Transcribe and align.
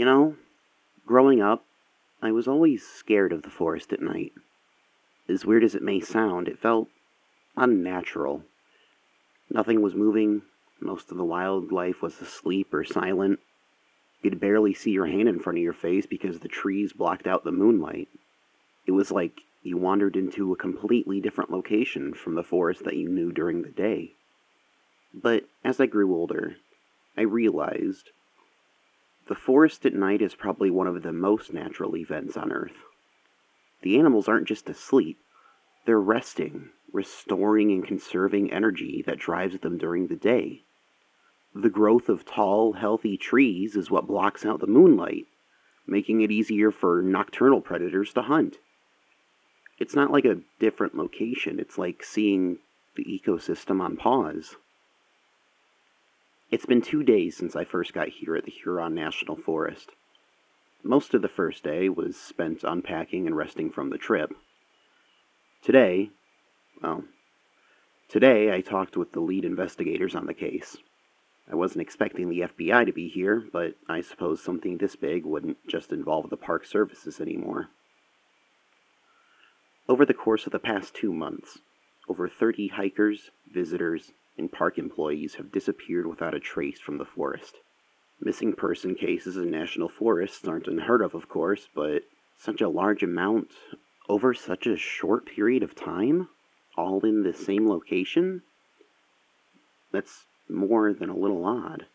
You 0.00 0.06
know, 0.06 0.36
growing 1.04 1.42
up, 1.42 1.66
I 2.22 2.32
was 2.32 2.48
always 2.48 2.82
scared 2.82 3.34
of 3.34 3.42
the 3.42 3.50
forest 3.50 3.92
at 3.92 4.00
night. 4.00 4.32
As 5.28 5.44
weird 5.44 5.62
as 5.62 5.74
it 5.74 5.82
may 5.82 6.00
sound, 6.00 6.48
it 6.48 6.58
felt 6.58 6.88
unnatural. 7.54 8.44
Nothing 9.50 9.82
was 9.82 9.94
moving, 9.94 10.40
most 10.80 11.10
of 11.10 11.18
the 11.18 11.24
wildlife 11.26 12.00
was 12.00 12.18
asleep 12.18 12.72
or 12.72 12.82
silent. 12.82 13.40
You 14.22 14.30
could 14.30 14.40
barely 14.40 14.72
see 14.72 14.90
your 14.90 15.04
hand 15.04 15.28
in 15.28 15.38
front 15.38 15.58
of 15.58 15.62
your 15.62 15.74
face 15.74 16.06
because 16.06 16.38
the 16.38 16.48
trees 16.48 16.94
blocked 16.94 17.26
out 17.26 17.44
the 17.44 17.52
moonlight. 17.52 18.08
It 18.86 18.92
was 18.92 19.10
like 19.10 19.42
you 19.62 19.76
wandered 19.76 20.16
into 20.16 20.50
a 20.50 20.56
completely 20.56 21.20
different 21.20 21.50
location 21.50 22.14
from 22.14 22.36
the 22.36 22.42
forest 22.42 22.84
that 22.84 22.96
you 22.96 23.10
knew 23.10 23.32
during 23.32 23.60
the 23.60 23.68
day. 23.68 24.12
But 25.12 25.44
as 25.62 25.78
I 25.78 25.84
grew 25.84 26.14
older, 26.14 26.56
I 27.18 27.20
realized 27.20 28.12
the 29.30 29.36
forest 29.36 29.86
at 29.86 29.94
night 29.94 30.20
is 30.20 30.34
probably 30.34 30.72
one 30.72 30.88
of 30.88 31.04
the 31.04 31.12
most 31.12 31.52
natural 31.52 31.96
events 31.96 32.36
on 32.36 32.50
Earth. 32.50 32.82
The 33.82 33.96
animals 33.96 34.26
aren't 34.26 34.48
just 34.48 34.68
asleep, 34.68 35.18
they're 35.86 36.00
resting, 36.00 36.70
restoring 36.92 37.70
and 37.70 37.86
conserving 37.86 38.52
energy 38.52 39.04
that 39.06 39.20
drives 39.20 39.56
them 39.60 39.78
during 39.78 40.08
the 40.08 40.16
day. 40.16 40.62
The 41.54 41.70
growth 41.70 42.08
of 42.08 42.24
tall, 42.24 42.72
healthy 42.72 43.16
trees 43.16 43.76
is 43.76 43.88
what 43.88 44.08
blocks 44.08 44.44
out 44.44 44.58
the 44.58 44.66
moonlight, 44.66 45.26
making 45.86 46.22
it 46.22 46.32
easier 46.32 46.72
for 46.72 47.00
nocturnal 47.00 47.60
predators 47.60 48.12
to 48.14 48.22
hunt. 48.22 48.56
It's 49.78 49.94
not 49.94 50.10
like 50.10 50.24
a 50.24 50.40
different 50.58 50.96
location, 50.96 51.60
it's 51.60 51.78
like 51.78 52.02
seeing 52.02 52.58
the 52.96 53.04
ecosystem 53.04 53.80
on 53.80 53.96
pause. 53.96 54.56
It's 56.50 56.66
been 56.66 56.82
two 56.82 57.04
days 57.04 57.36
since 57.36 57.54
I 57.54 57.62
first 57.62 57.92
got 57.92 58.08
here 58.08 58.34
at 58.34 58.44
the 58.44 58.50
Huron 58.50 58.92
National 58.92 59.36
Forest. 59.36 59.90
Most 60.82 61.14
of 61.14 61.22
the 61.22 61.28
first 61.28 61.62
day 61.62 61.88
was 61.88 62.16
spent 62.16 62.64
unpacking 62.64 63.28
and 63.28 63.36
resting 63.36 63.70
from 63.70 63.90
the 63.90 63.98
trip. 63.98 64.32
Today, 65.62 66.10
well, 66.82 67.04
today 68.08 68.52
I 68.52 68.62
talked 68.62 68.96
with 68.96 69.12
the 69.12 69.20
lead 69.20 69.44
investigators 69.44 70.16
on 70.16 70.26
the 70.26 70.34
case. 70.34 70.76
I 71.48 71.54
wasn't 71.54 71.82
expecting 71.82 72.28
the 72.28 72.40
FBI 72.40 72.84
to 72.84 72.92
be 72.92 73.08
here, 73.08 73.44
but 73.52 73.74
I 73.88 74.00
suppose 74.00 74.42
something 74.42 74.78
this 74.78 74.96
big 74.96 75.24
wouldn't 75.24 75.58
just 75.68 75.92
involve 75.92 76.30
the 76.30 76.36
Park 76.36 76.66
Services 76.66 77.20
anymore. 77.20 77.68
Over 79.88 80.04
the 80.04 80.14
course 80.14 80.46
of 80.46 80.52
the 80.52 80.58
past 80.58 80.94
two 80.94 81.12
months, 81.12 81.58
over 82.08 82.28
30 82.28 82.68
hikers, 82.68 83.30
visitors, 83.52 84.12
and 84.40 84.50
park 84.50 84.78
employees 84.78 85.34
have 85.34 85.52
disappeared 85.52 86.06
without 86.06 86.34
a 86.34 86.40
trace 86.40 86.80
from 86.80 86.98
the 86.98 87.04
forest. 87.04 87.58
Missing 88.20 88.54
person 88.54 88.94
cases 88.94 89.36
in 89.36 89.50
national 89.50 89.88
forests 89.88 90.48
aren't 90.48 90.66
unheard 90.66 91.02
of, 91.02 91.14
of 91.14 91.28
course, 91.28 91.68
but 91.74 92.02
such 92.38 92.60
a 92.60 92.68
large 92.68 93.02
amount 93.02 93.50
over 94.08 94.34
such 94.34 94.66
a 94.66 94.76
short 94.76 95.26
period 95.26 95.62
of 95.62 95.74
time, 95.74 96.28
all 96.76 97.00
in 97.04 97.22
the 97.22 97.34
same 97.34 97.68
location? 97.68 98.42
That's 99.92 100.24
more 100.48 100.92
than 100.92 101.10
a 101.10 101.16
little 101.16 101.44
odd. 101.44 101.86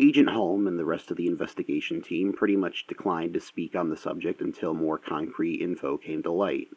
Agent 0.00 0.30
Holm 0.30 0.66
and 0.66 0.78
the 0.78 0.84
rest 0.84 1.10
of 1.10 1.16
the 1.16 1.26
investigation 1.26 2.02
team 2.02 2.32
pretty 2.32 2.56
much 2.56 2.86
declined 2.88 3.34
to 3.34 3.40
speak 3.40 3.76
on 3.76 3.88
the 3.88 3.96
subject 3.96 4.40
until 4.40 4.74
more 4.74 4.98
concrete 4.98 5.60
info 5.60 5.96
came 5.96 6.22
to 6.24 6.32
light 6.32 6.68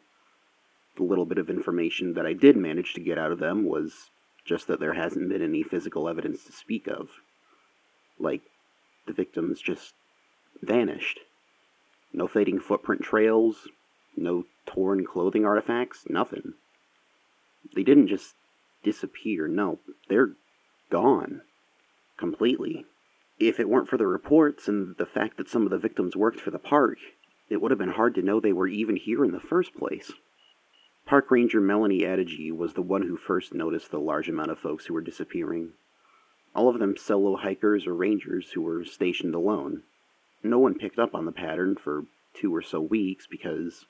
the 0.96 1.02
little 1.02 1.26
bit 1.26 1.38
of 1.38 1.50
information 1.50 2.14
that 2.14 2.26
I 2.26 2.32
did 2.32 2.56
manage 2.56 2.94
to 2.94 3.00
get 3.00 3.18
out 3.18 3.32
of 3.32 3.38
them 3.38 3.64
was 3.64 4.10
just 4.44 4.66
that 4.68 4.80
there 4.80 4.94
hasn't 4.94 5.28
been 5.28 5.42
any 5.42 5.62
physical 5.62 6.08
evidence 6.08 6.44
to 6.44 6.52
speak 6.52 6.86
of. 6.86 7.08
Like, 8.18 8.42
the 9.06 9.12
victims 9.12 9.60
just 9.60 9.94
vanished. 10.62 11.20
No 12.12 12.26
fading 12.26 12.60
footprint 12.60 13.02
trails, 13.02 13.68
no 14.16 14.44
torn 14.64 15.04
clothing 15.04 15.44
artifacts, 15.44 16.04
nothing. 16.08 16.54
They 17.74 17.82
didn't 17.82 18.08
just 18.08 18.34
disappear, 18.82 19.48
no, 19.48 19.80
they're 20.08 20.32
gone. 20.90 21.42
Completely. 22.16 22.86
If 23.38 23.60
it 23.60 23.68
weren't 23.68 23.88
for 23.88 23.98
the 23.98 24.06
reports 24.06 24.68
and 24.68 24.96
the 24.96 25.04
fact 25.04 25.36
that 25.36 25.50
some 25.50 25.64
of 25.64 25.70
the 25.70 25.78
victims 25.78 26.16
worked 26.16 26.40
for 26.40 26.50
the 26.50 26.58
park, 26.58 26.98
it 27.50 27.60
would 27.60 27.70
have 27.70 27.78
been 27.78 27.90
hard 27.90 28.14
to 28.14 28.22
know 28.22 28.40
they 28.40 28.52
were 28.52 28.68
even 28.68 28.96
here 28.96 29.24
in 29.24 29.32
the 29.32 29.40
first 29.40 29.74
place. 29.74 30.12
Park 31.06 31.30
Ranger 31.30 31.60
Melanie 31.60 32.04
Adige 32.04 32.50
was 32.50 32.74
the 32.74 32.82
one 32.82 33.02
who 33.02 33.16
first 33.16 33.54
noticed 33.54 33.92
the 33.92 34.00
large 34.00 34.28
amount 34.28 34.50
of 34.50 34.58
folks 34.58 34.86
who 34.86 34.94
were 34.94 35.00
disappearing. 35.00 35.72
All 36.52 36.68
of 36.68 36.80
them 36.80 36.96
solo 36.96 37.36
hikers 37.36 37.86
or 37.86 37.94
rangers 37.94 38.50
who 38.50 38.62
were 38.62 38.84
stationed 38.84 39.32
alone. 39.32 39.84
No 40.42 40.58
one 40.58 40.74
picked 40.74 40.98
up 40.98 41.14
on 41.14 41.24
the 41.24 41.30
pattern 41.30 41.76
for 41.76 42.06
two 42.34 42.52
or 42.52 42.60
so 42.60 42.80
weeks 42.80 43.28
because, 43.28 43.86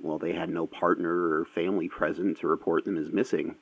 well, 0.00 0.18
they 0.18 0.32
had 0.32 0.48
no 0.48 0.66
partner 0.66 1.30
or 1.30 1.44
family 1.44 1.88
present 1.88 2.38
to 2.38 2.48
report 2.48 2.84
them 2.84 2.98
as 2.98 3.12
missing. 3.12 3.54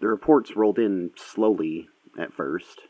The 0.00 0.08
reports 0.08 0.54
rolled 0.54 0.78
in 0.78 1.12
slowly 1.16 1.88
at 2.18 2.34
first. 2.34 2.82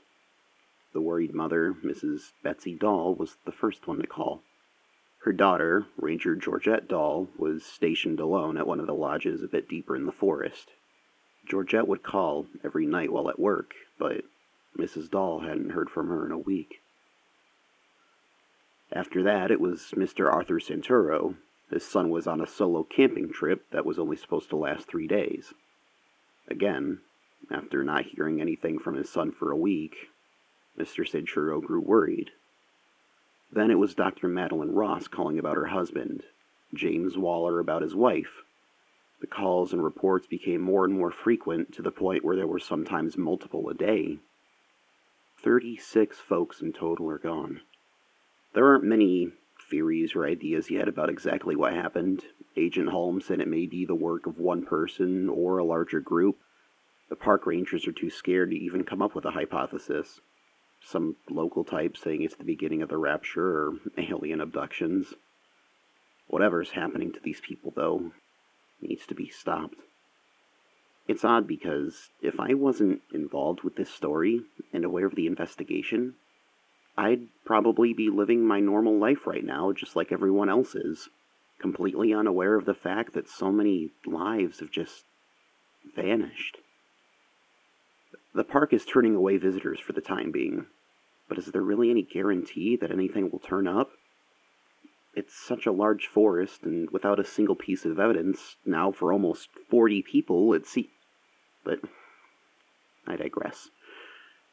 The 0.92 1.00
worried 1.00 1.34
mother, 1.34 1.72
Mrs. 1.84 2.32
Betsy 2.42 2.74
Dahl, 2.74 3.14
was 3.14 3.36
the 3.46 3.52
first 3.52 3.86
one 3.86 4.00
to 4.00 4.08
call. 4.08 4.42
Her 5.20 5.32
daughter, 5.32 5.86
Ranger 5.98 6.34
Georgette 6.34 6.88
Dahl, 6.88 7.28
was 7.36 7.62
stationed 7.62 8.20
alone 8.20 8.56
at 8.56 8.66
one 8.66 8.80
of 8.80 8.86
the 8.86 8.94
lodges 8.94 9.42
a 9.42 9.48
bit 9.48 9.68
deeper 9.68 9.94
in 9.94 10.06
the 10.06 10.12
forest. 10.12 10.72
Georgette 11.46 11.86
would 11.86 12.02
call 12.02 12.46
every 12.64 12.86
night 12.86 13.12
while 13.12 13.28
at 13.28 13.38
work, 13.38 13.74
but 13.98 14.24
Mrs. 14.78 15.10
Dahl 15.10 15.40
hadn't 15.40 15.70
heard 15.70 15.90
from 15.90 16.08
her 16.08 16.24
in 16.24 16.32
a 16.32 16.38
week. 16.38 16.80
After 18.92 19.22
that, 19.22 19.50
it 19.50 19.60
was 19.60 19.92
Mr. 19.94 20.32
Arthur 20.32 20.58
Santoro. 20.58 21.36
His 21.70 21.84
son 21.84 22.08
was 22.08 22.26
on 22.26 22.40
a 22.40 22.46
solo 22.46 22.82
camping 22.82 23.30
trip 23.30 23.70
that 23.72 23.84
was 23.84 23.98
only 23.98 24.16
supposed 24.16 24.48
to 24.50 24.56
last 24.56 24.88
three 24.88 25.06
days. 25.06 25.52
Again, 26.48 27.00
after 27.50 27.84
not 27.84 28.06
hearing 28.06 28.40
anything 28.40 28.78
from 28.78 28.94
his 28.94 29.10
son 29.10 29.32
for 29.32 29.50
a 29.50 29.56
week, 29.56 30.08
Mr. 30.78 31.06
Santoro 31.06 31.60
grew 31.60 31.80
worried. 31.80 32.30
Then 33.52 33.70
it 33.70 33.78
was 33.78 33.94
Dr. 33.94 34.28
Madeline 34.28 34.72
Ross 34.72 35.08
calling 35.08 35.38
about 35.38 35.56
her 35.56 35.66
husband, 35.66 36.22
James 36.72 37.18
Waller 37.18 37.58
about 37.58 37.82
his 37.82 37.94
wife. 37.94 38.42
The 39.20 39.26
calls 39.26 39.72
and 39.72 39.82
reports 39.82 40.26
became 40.26 40.60
more 40.60 40.84
and 40.84 40.94
more 40.94 41.10
frequent 41.10 41.72
to 41.74 41.82
the 41.82 41.90
point 41.90 42.24
where 42.24 42.36
there 42.36 42.46
were 42.46 42.60
sometimes 42.60 43.18
multiple 43.18 43.68
a 43.68 43.74
day. 43.74 44.18
Thirty 45.42 45.76
six 45.76 46.18
folks 46.18 46.60
in 46.60 46.72
total 46.72 47.10
are 47.10 47.18
gone. 47.18 47.62
There 48.54 48.66
aren't 48.66 48.84
many 48.84 49.32
theories 49.68 50.14
or 50.14 50.26
ideas 50.26 50.70
yet 50.70 50.88
about 50.88 51.10
exactly 51.10 51.56
what 51.56 51.72
happened. 51.72 52.24
Agent 52.56 52.90
Holmes 52.90 53.26
said 53.26 53.40
it 53.40 53.48
may 53.48 53.66
be 53.66 53.84
the 53.84 53.94
work 53.94 54.26
of 54.26 54.38
one 54.38 54.64
person 54.64 55.28
or 55.28 55.58
a 55.58 55.64
larger 55.64 56.00
group. 56.00 56.38
The 57.08 57.16
park 57.16 57.46
rangers 57.46 57.86
are 57.86 57.92
too 57.92 58.10
scared 58.10 58.50
to 58.50 58.56
even 58.56 58.84
come 58.84 59.02
up 59.02 59.14
with 59.14 59.24
a 59.24 59.32
hypothesis 59.32 60.20
some 60.82 61.16
local 61.28 61.64
type 61.64 61.96
saying 61.96 62.22
it's 62.22 62.36
the 62.36 62.44
beginning 62.44 62.82
of 62.82 62.88
the 62.88 62.98
rapture 62.98 63.46
or 63.46 63.74
alien 63.98 64.40
abductions. 64.40 65.14
Whatever's 66.26 66.70
happening 66.70 67.12
to 67.12 67.20
these 67.20 67.40
people, 67.40 67.72
though, 67.74 68.12
needs 68.80 69.06
to 69.06 69.14
be 69.14 69.28
stopped. 69.28 69.76
It's 71.08 71.24
odd 71.24 71.46
because 71.46 72.10
if 72.22 72.38
I 72.38 72.54
wasn't 72.54 73.02
involved 73.12 73.62
with 73.62 73.76
this 73.76 73.90
story 73.90 74.42
and 74.72 74.84
aware 74.84 75.06
of 75.06 75.16
the 75.16 75.26
investigation, 75.26 76.14
I'd 76.96 77.26
probably 77.44 77.92
be 77.92 78.10
living 78.10 78.46
my 78.46 78.60
normal 78.60 78.98
life 78.98 79.26
right 79.26 79.44
now 79.44 79.72
just 79.72 79.96
like 79.96 80.12
everyone 80.12 80.48
else 80.48 80.74
is, 80.74 81.08
completely 81.58 82.14
unaware 82.14 82.54
of 82.54 82.64
the 82.64 82.74
fact 82.74 83.12
that 83.14 83.28
so 83.28 83.50
many 83.50 83.90
lives 84.06 84.60
have 84.60 84.70
just 84.70 85.04
vanished. 85.96 86.58
The 88.34 88.44
park 88.44 88.72
is 88.72 88.84
turning 88.84 89.16
away 89.16 89.38
visitors 89.38 89.80
for 89.80 89.92
the 89.92 90.00
time 90.00 90.30
being, 90.30 90.66
but 91.28 91.38
is 91.38 91.46
there 91.46 91.62
really 91.62 91.90
any 91.90 92.02
guarantee 92.02 92.76
that 92.76 92.92
anything 92.92 93.30
will 93.30 93.40
turn 93.40 93.66
up? 93.66 93.90
It's 95.14 95.34
such 95.34 95.66
a 95.66 95.72
large 95.72 96.06
forest, 96.06 96.62
and 96.62 96.88
without 96.90 97.18
a 97.18 97.24
single 97.24 97.56
piece 97.56 97.84
of 97.84 97.98
evidence, 97.98 98.56
now 98.64 98.92
for 98.92 99.12
almost 99.12 99.48
40 99.68 100.02
people, 100.02 100.54
it 100.54 100.66
seems. 100.66 100.88
But 101.64 101.80
I 103.06 103.16
digress. 103.16 103.70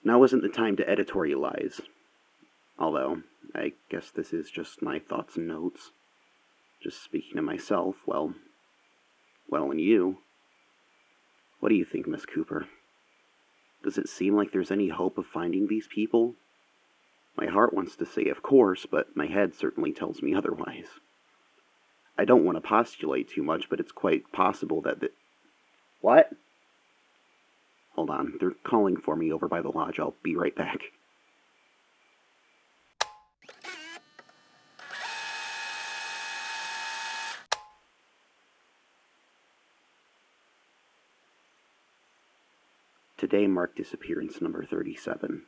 Now 0.03 0.23
isn't 0.23 0.41
the 0.41 0.49
time 0.49 0.75
to 0.77 0.85
editorialize. 0.85 1.81
Although, 2.79 3.21
I 3.53 3.73
guess 3.89 4.09
this 4.09 4.33
is 4.33 4.49
just 4.49 4.81
my 4.81 4.99
thoughts 4.99 5.35
and 5.37 5.47
notes. 5.47 5.91
Just 6.81 7.03
speaking 7.03 7.35
to 7.35 7.41
myself, 7.41 7.97
well. 8.07 8.33
Well, 9.47 9.69
and 9.69 9.79
you. 9.79 10.17
What 11.59 11.69
do 11.69 11.75
you 11.75 11.85
think, 11.85 12.07
Miss 12.07 12.25
Cooper? 12.25 12.67
Does 13.87 13.97
it 13.97 14.09
seem 14.09 14.35
like 14.35 14.51
there's 14.51 14.69
any 14.69 14.89
hope 14.89 15.17
of 15.17 15.25
finding 15.25 15.67
these 15.67 15.87
people? 15.87 16.35
My 17.37 17.45
heart 17.45 17.73
wants 17.73 17.95
to 17.95 18.05
say, 18.05 18.25
of 18.25 18.43
course, 18.43 18.85
but 18.85 19.15
my 19.15 19.27
head 19.27 19.55
certainly 19.55 19.93
tells 19.93 20.21
me 20.21 20.35
otherwise. 20.35 20.87
I 22.17 22.25
don't 22.25 22.43
want 22.43 22.57
to 22.57 22.67
postulate 22.67 23.29
too 23.29 23.43
much, 23.43 23.69
but 23.69 23.79
it's 23.79 23.93
quite 23.93 24.29
possible 24.33 24.81
that 24.81 24.99
the. 24.99 25.11
What? 26.01 26.31
Hold 27.95 28.09
on, 28.09 28.33
they're 28.41 28.51
calling 28.65 28.97
for 28.97 29.15
me 29.15 29.31
over 29.31 29.47
by 29.47 29.61
the 29.61 29.71
lodge. 29.71 30.01
I'll 30.01 30.15
be 30.21 30.35
right 30.35 30.53
back. 30.53 30.81
Today 43.17 43.47
marked 43.47 43.77
disappearance 43.77 44.41
number 44.41 44.63
37. 44.63 45.41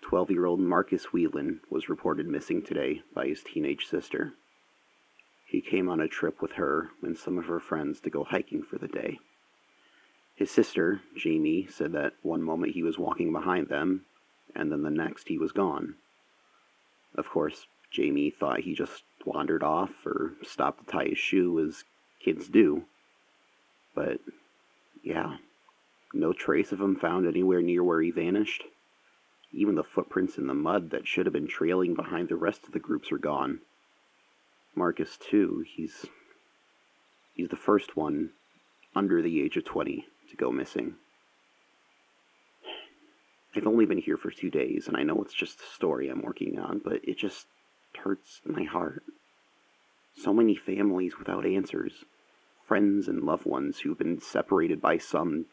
12 0.00 0.30
year 0.30 0.46
old 0.46 0.60
Marcus 0.60 1.12
Whelan 1.12 1.60
was 1.68 1.90
reported 1.90 2.26
missing 2.26 2.62
today 2.62 3.02
by 3.14 3.26
his 3.26 3.42
teenage 3.42 3.86
sister. 3.86 4.32
He 5.46 5.60
came 5.60 5.90
on 5.90 6.00
a 6.00 6.08
trip 6.08 6.40
with 6.40 6.52
her 6.52 6.88
and 7.02 7.18
some 7.18 7.36
of 7.36 7.44
her 7.44 7.60
friends 7.60 8.00
to 8.00 8.08
go 8.08 8.24
hiking 8.24 8.62
for 8.62 8.78
the 8.78 8.88
day. 8.88 9.18
His 10.34 10.50
sister, 10.50 11.02
Jamie, 11.14 11.66
said 11.70 11.92
that 11.92 12.14
one 12.22 12.42
moment 12.42 12.72
he 12.72 12.82
was 12.82 12.98
walking 12.98 13.30
behind 13.30 13.68
them, 13.68 14.06
and 14.56 14.72
then 14.72 14.82
the 14.82 14.90
next 14.90 15.28
he 15.28 15.36
was 15.36 15.52
gone. 15.52 15.96
Of 17.14 17.28
course, 17.28 17.66
Jamie 17.90 18.30
thought 18.30 18.60
he 18.60 18.72
just 18.72 19.02
wandered 19.26 19.62
off 19.62 20.06
or 20.06 20.32
stopped 20.42 20.86
to 20.86 20.90
tie 20.90 21.08
his 21.08 21.18
shoe, 21.18 21.60
as 21.60 21.84
kids 22.24 22.48
do. 22.48 22.84
But, 23.94 24.20
yeah, 25.02 25.36
no 26.12 26.32
trace 26.32 26.72
of 26.72 26.80
him 26.80 26.96
found 26.96 27.26
anywhere 27.26 27.62
near 27.62 27.84
where 27.84 28.00
he 28.00 28.10
vanished. 28.10 28.64
Even 29.52 29.74
the 29.74 29.84
footprints 29.84 30.38
in 30.38 30.46
the 30.46 30.54
mud 30.54 30.90
that 30.90 31.06
should 31.06 31.26
have 31.26 31.32
been 31.32 31.48
trailing 31.48 31.94
behind 31.94 32.28
the 32.28 32.36
rest 32.36 32.66
of 32.66 32.72
the 32.72 32.78
groups 32.78 33.10
are 33.12 33.18
gone. 33.18 33.60
Marcus, 34.74 35.16
too, 35.16 35.64
he's. 35.66 36.06
he's 37.34 37.48
the 37.48 37.56
first 37.56 37.96
one 37.96 38.30
under 38.94 39.22
the 39.22 39.42
age 39.42 39.56
of 39.56 39.64
20 39.64 40.04
to 40.30 40.36
go 40.36 40.50
missing. 40.50 40.94
I've 43.54 43.66
only 43.66 43.84
been 43.84 43.98
here 43.98 44.16
for 44.16 44.30
two 44.30 44.50
days, 44.50 44.86
and 44.86 44.96
I 44.96 45.02
know 45.02 45.20
it's 45.22 45.34
just 45.34 45.60
a 45.60 45.74
story 45.74 46.08
I'm 46.08 46.22
working 46.22 46.58
on, 46.58 46.80
but 46.84 47.00
it 47.02 47.18
just 47.18 47.46
hurts 47.96 48.40
my 48.44 48.62
heart. 48.62 49.02
So 50.16 50.32
many 50.32 50.54
families 50.54 51.18
without 51.18 51.44
answers, 51.44 52.04
friends 52.66 53.08
and 53.08 53.24
loved 53.24 53.46
ones 53.46 53.80
who've 53.80 53.98
been 53.98 54.20
separated 54.20 54.80
by 54.80 54.98
some 54.98 55.46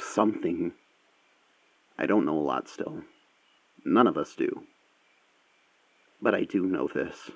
something. 0.00 0.72
I 1.98 2.06
don't 2.06 2.24
know 2.24 2.36
a 2.36 2.40
lot 2.40 2.68
still. 2.68 3.02
None 3.84 4.06
of 4.06 4.16
us 4.16 4.34
do. 4.34 4.64
But 6.20 6.34
I 6.34 6.44
do 6.44 6.64
know 6.64 6.88
this. 6.92 7.30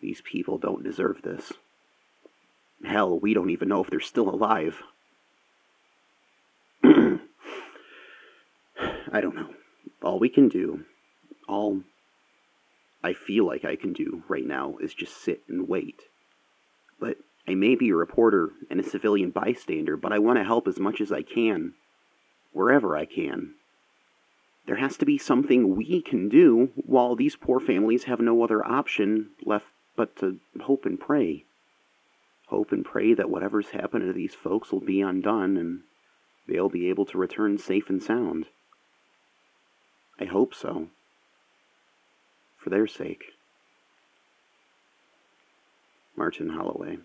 These 0.00 0.20
people 0.20 0.58
don't 0.58 0.84
deserve 0.84 1.22
this. 1.22 1.52
Hell, 2.84 3.18
we 3.18 3.34
don't 3.34 3.50
even 3.50 3.68
know 3.68 3.82
if 3.82 3.90
they're 3.90 4.00
still 4.00 4.28
alive. 4.28 4.82
I 6.84 7.20
don't 9.20 9.34
know. 9.34 9.54
All 10.02 10.18
we 10.18 10.28
can 10.28 10.48
do, 10.48 10.84
all 11.48 11.80
I 13.02 13.14
feel 13.14 13.46
like 13.46 13.64
I 13.64 13.76
can 13.76 13.92
do 13.92 14.22
right 14.28 14.44
now 14.46 14.76
is 14.80 14.92
just 14.92 15.16
sit 15.22 15.42
and 15.48 15.68
wait. 15.68 16.02
But 17.00 17.16
I 17.48 17.54
may 17.54 17.74
be 17.76 17.90
a 17.90 17.96
reporter 17.96 18.50
and 18.70 18.80
a 18.80 18.88
civilian 18.88 19.30
bystander, 19.30 19.96
but 19.96 20.12
I 20.12 20.18
want 20.18 20.38
to 20.38 20.44
help 20.44 20.66
as 20.66 20.80
much 20.80 21.00
as 21.00 21.12
I 21.12 21.22
can, 21.22 21.74
wherever 22.52 22.96
I 22.96 23.04
can. 23.04 23.54
There 24.66 24.76
has 24.76 24.96
to 24.96 25.06
be 25.06 25.16
something 25.16 25.76
we 25.76 26.02
can 26.02 26.28
do 26.28 26.70
while 26.74 27.14
these 27.14 27.36
poor 27.36 27.60
families 27.60 28.04
have 28.04 28.18
no 28.18 28.42
other 28.42 28.66
option 28.66 29.30
left 29.44 29.66
but 29.94 30.16
to 30.16 30.40
hope 30.62 30.84
and 30.84 30.98
pray. 30.98 31.44
Hope 32.48 32.72
and 32.72 32.84
pray 32.84 33.14
that 33.14 33.30
whatever's 33.30 33.70
happened 33.70 34.04
to 34.06 34.12
these 34.12 34.34
folks 34.34 34.72
will 34.72 34.80
be 34.80 35.00
undone 35.00 35.56
and 35.56 35.82
they'll 36.48 36.68
be 36.68 36.88
able 36.88 37.06
to 37.06 37.18
return 37.18 37.58
safe 37.58 37.88
and 37.88 38.02
sound. 38.02 38.46
I 40.20 40.24
hope 40.24 40.54
so. 40.54 40.88
For 42.56 42.70
their 42.70 42.86
sake. 42.86 43.24
Martin 46.16 46.50
Holloway. 46.50 46.98